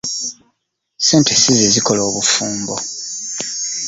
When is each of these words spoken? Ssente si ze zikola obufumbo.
Ssente 1.01 1.33
si 1.41 1.51
ze 1.59 1.65
zikola 1.73 2.01
obufumbo. 2.09 2.75